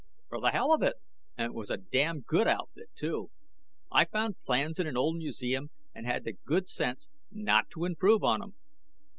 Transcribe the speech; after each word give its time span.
"For 0.29 0.41
the 0.41 0.49
hell 0.49 0.73
of 0.73 0.81
it, 0.81 0.95
and 1.37 1.45
it 1.51 1.53
was 1.53 1.69
a 1.69 1.77
damned 1.77 2.25
good 2.25 2.47
outfit, 2.47 2.89
too. 2.95 3.29
I 3.91 4.05
found 4.05 4.41
plans 4.43 4.79
in 4.79 4.87
an 4.87 4.97
old 4.97 5.17
museum, 5.17 5.69
and 5.93 6.07
had 6.07 6.23
the 6.23 6.33
good 6.43 6.67
sense 6.67 7.07
not 7.29 7.69
to 7.75 7.85
improve 7.85 8.23
on 8.23 8.41
'em. 8.41 8.55